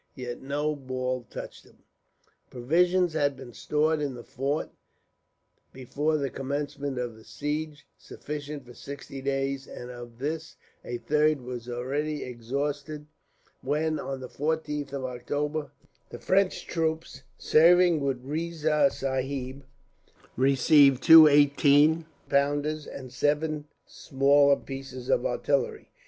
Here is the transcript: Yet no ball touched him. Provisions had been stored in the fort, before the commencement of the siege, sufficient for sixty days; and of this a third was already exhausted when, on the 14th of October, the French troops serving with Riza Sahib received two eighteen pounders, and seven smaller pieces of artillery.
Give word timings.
Yet 0.15 0.41
no 0.41 0.75
ball 0.75 1.27
touched 1.29 1.63
him. 1.63 1.83
Provisions 2.49 3.13
had 3.13 3.37
been 3.37 3.53
stored 3.53 4.01
in 4.01 4.15
the 4.15 4.23
fort, 4.23 4.71
before 5.71 6.17
the 6.17 6.31
commencement 6.31 6.97
of 6.97 7.15
the 7.15 7.23
siege, 7.23 7.85
sufficient 7.99 8.65
for 8.65 8.73
sixty 8.73 9.21
days; 9.21 9.67
and 9.67 9.91
of 9.91 10.17
this 10.17 10.55
a 10.83 10.97
third 10.97 11.41
was 11.41 11.69
already 11.69 12.23
exhausted 12.23 13.05
when, 13.61 13.99
on 13.99 14.21
the 14.21 14.27
14th 14.27 14.91
of 14.91 15.05
October, 15.05 15.69
the 16.09 16.17
French 16.17 16.65
troops 16.65 17.21
serving 17.37 17.99
with 17.99 18.23
Riza 18.25 18.89
Sahib 18.91 19.63
received 20.35 21.03
two 21.03 21.27
eighteen 21.27 22.07
pounders, 22.27 22.87
and 22.87 23.13
seven 23.13 23.67
smaller 23.85 24.55
pieces 24.55 25.09
of 25.09 25.27
artillery. 25.27 25.91